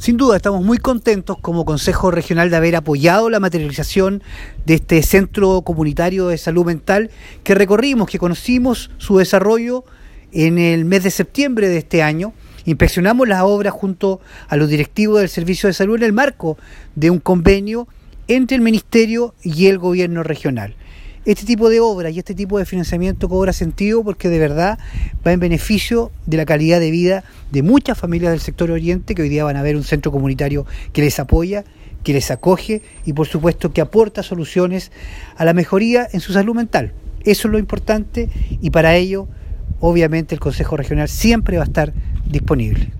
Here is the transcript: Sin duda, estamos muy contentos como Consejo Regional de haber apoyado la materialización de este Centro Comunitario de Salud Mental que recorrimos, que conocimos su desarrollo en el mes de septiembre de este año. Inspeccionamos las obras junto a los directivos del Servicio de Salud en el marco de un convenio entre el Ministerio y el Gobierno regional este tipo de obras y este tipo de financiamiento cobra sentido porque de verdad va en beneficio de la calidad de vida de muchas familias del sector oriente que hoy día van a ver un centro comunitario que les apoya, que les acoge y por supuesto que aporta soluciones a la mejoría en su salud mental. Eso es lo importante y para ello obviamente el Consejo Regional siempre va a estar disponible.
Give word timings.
Sin 0.00 0.16
duda, 0.16 0.36
estamos 0.36 0.64
muy 0.64 0.78
contentos 0.78 1.36
como 1.42 1.66
Consejo 1.66 2.10
Regional 2.10 2.48
de 2.48 2.56
haber 2.56 2.74
apoyado 2.74 3.28
la 3.28 3.38
materialización 3.38 4.22
de 4.64 4.76
este 4.76 5.02
Centro 5.02 5.60
Comunitario 5.60 6.28
de 6.28 6.38
Salud 6.38 6.64
Mental 6.64 7.10
que 7.44 7.54
recorrimos, 7.54 8.08
que 8.08 8.18
conocimos 8.18 8.90
su 8.96 9.18
desarrollo 9.18 9.84
en 10.32 10.56
el 10.56 10.86
mes 10.86 11.04
de 11.04 11.10
septiembre 11.10 11.68
de 11.68 11.76
este 11.76 12.02
año. 12.02 12.32
Inspeccionamos 12.64 13.28
las 13.28 13.42
obras 13.42 13.74
junto 13.74 14.22
a 14.48 14.56
los 14.56 14.70
directivos 14.70 15.20
del 15.20 15.28
Servicio 15.28 15.66
de 15.66 15.74
Salud 15.74 15.96
en 15.96 16.04
el 16.04 16.14
marco 16.14 16.56
de 16.94 17.10
un 17.10 17.18
convenio 17.18 17.86
entre 18.26 18.56
el 18.56 18.62
Ministerio 18.62 19.34
y 19.42 19.66
el 19.66 19.76
Gobierno 19.76 20.22
regional 20.22 20.76
este 21.24 21.44
tipo 21.44 21.68
de 21.68 21.80
obras 21.80 22.12
y 22.14 22.18
este 22.18 22.34
tipo 22.34 22.58
de 22.58 22.64
financiamiento 22.64 23.28
cobra 23.28 23.52
sentido 23.52 24.02
porque 24.02 24.28
de 24.28 24.38
verdad 24.38 24.78
va 25.26 25.32
en 25.32 25.40
beneficio 25.40 26.10
de 26.26 26.38
la 26.38 26.46
calidad 26.46 26.80
de 26.80 26.90
vida 26.90 27.24
de 27.50 27.62
muchas 27.62 27.98
familias 27.98 28.32
del 28.32 28.40
sector 28.40 28.70
oriente 28.70 29.14
que 29.14 29.22
hoy 29.22 29.28
día 29.28 29.44
van 29.44 29.56
a 29.56 29.62
ver 29.62 29.76
un 29.76 29.84
centro 29.84 30.12
comunitario 30.12 30.64
que 30.92 31.02
les 31.02 31.20
apoya, 31.20 31.64
que 32.02 32.14
les 32.14 32.30
acoge 32.30 32.82
y 33.04 33.12
por 33.12 33.26
supuesto 33.26 33.72
que 33.72 33.82
aporta 33.82 34.22
soluciones 34.22 34.92
a 35.36 35.44
la 35.44 35.52
mejoría 35.52 36.08
en 36.10 36.20
su 36.20 36.32
salud 36.32 36.54
mental. 36.54 36.92
Eso 37.24 37.48
es 37.48 37.52
lo 37.52 37.58
importante 37.58 38.30
y 38.60 38.70
para 38.70 38.96
ello 38.96 39.28
obviamente 39.80 40.34
el 40.34 40.40
Consejo 40.40 40.76
Regional 40.76 41.08
siempre 41.08 41.58
va 41.58 41.64
a 41.64 41.66
estar 41.66 41.92
disponible. 42.26 42.92